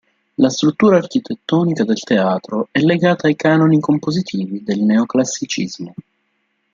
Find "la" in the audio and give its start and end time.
0.37-0.49